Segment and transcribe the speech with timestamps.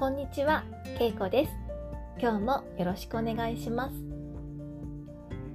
[0.00, 0.64] こんにちは、
[0.96, 1.52] けいこです。
[2.18, 3.94] 今日もよろしくお願いします。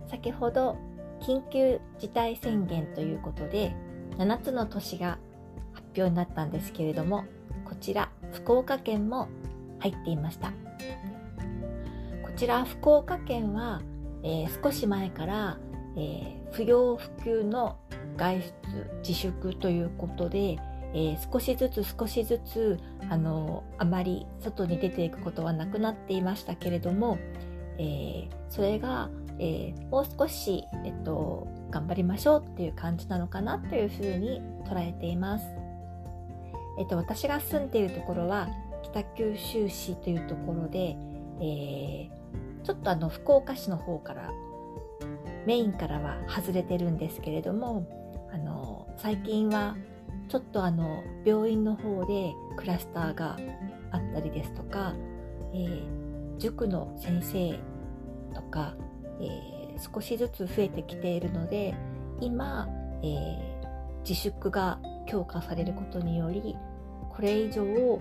[0.08, 0.78] 先ほど
[1.20, 3.76] 緊急事態宣言ということで
[4.20, 5.18] 7つの都市が
[5.74, 7.26] 発表になったんですけれども、
[7.68, 9.30] こちら福岡県も
[9.80, 10.50] 入っていました。
[10.50, 10.54] こ
[12.38, 13.82] ちら福岡県は、
[14.22, 15.58] えー少し前から、
[15.98, 17.80] えー不要不急の
[18.16, 18.52] 外出
[19.00, 20.60] 自粛ということで、
[20.96, 27.20] えー少しずつ少しずつあのあまり外に出ていくことはなくなっていましたけれども、
[27.78, 35.46] えーそれが、えーもう少し、えっと、頑張りましょうっていう感じなのかなというふうに捉えています。
[36.80, 38.48] えっと、私が住んでいるところは
[38.84, 40.96] 北九州市というところで、
[41.42, 42.26] えー
[42.64, 44.32] ちょっとあの福岡市の方から
[45.46, 47.86] メインからは外れてるんですけれども
[48.34, 49.76] あの最近は
[50.28, 53.38] ちょっとあの病院の方でクラスターが
[53.92, 54.94] あったりですとか、
[55.54, 56.06] えー
[56.38, 57.60] 塾の先生
[58.36, 58.76] とか、
[59.22, 59.56] えー
[59.94, 61.76] 少しずつ増えてきているので
[62.22, 62.68] 今、
[63.04, 63.56] えー
[64.08, 66.56] 自粛が強化されることにより
[67.10, 68.00] これ以上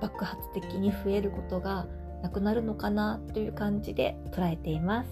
[0.00, 1.86] 爆発的に増えることが
[2.22, 5.10] なくなるのかなという感じで捉えています。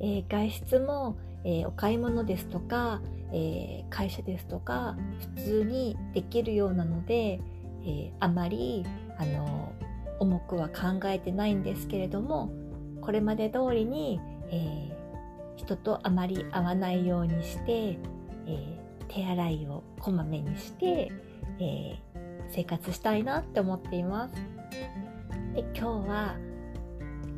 [0.00, 3.00] えー外出も、えーお買い物ですとか、
[3.32, 4.96] えー会社ですとか
[5.36, 7.40] 普通にできるようなので、
[7.82, 8.84] えーあまり
[9.18, 9.72] あの
[10.18, 12.50] 重くは考えてないんですけれども
[13.00, 14.96] これまで通りに、え
[15.56, 17.98] 人とあまり会わないようにして、
[18.46, 21.12] え手洗いをこまめにして、
[21.60, 21.98] え
[22.48, 24.34] 生活したいなって思っています。
[25.54, 26.36] で今日は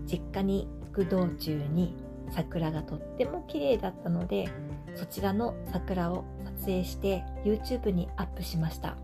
[0.06, 1.94] 実家に行く道中に
[2.30, 4.48] 桜がとっても綺麗だったので
[4.94, 8.96] そちらの桜を撮影して YouTube にアップしました。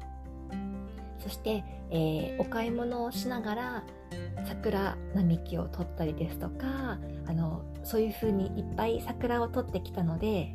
[1.23, 3.85] そして、えーお買い物をしながら
[4.47, 10.55] 桜並木を撮ったりですとかあのそういう風にいっぱい桜を撮ってきたので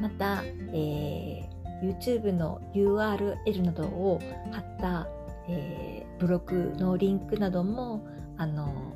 [0.00, 4.20] また、えー YouTube の URL などを
[4.52, 5.08] 貼った、
[5.48, 8.06] えーブログのリンクなども
[8.36, 8.94] あの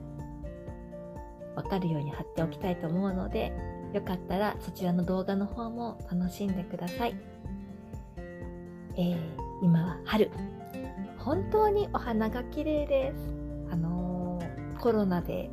[1.58, 3.52] わかるように貼っておきたいと思うので
[3.92, 7.16] よかったらそちらの動画の方も楽しんでください、
[8.96, 9.18] えー
[9.60, 10.30] 今は春。
[11.18, 13.72] 本当にお花が綺麗です。
[13.72, 15.50] あのーコロナで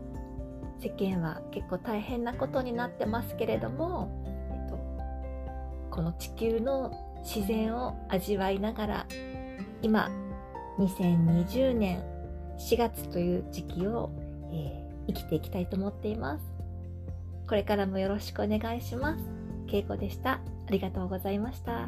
[0.79, 4.11] 世間は結構大変なことになってますけれども、
[4.53, 4.77] えっと、
[5.89, 6.91] この地球の
[7.23, 9.07] 自然を味わいながら
[9.81, 10.11] 今
[10.77, 12.03] 2020年
[12.59, 14.11] 4月という時期を、
[14.51, 16.43] えー生きていきたいと思っています。
[17.47, 19.23] これからもよろしくお願いします。
[19.67, 20.33] けいこでした。
[20.33, 21.87] ありがとうございました。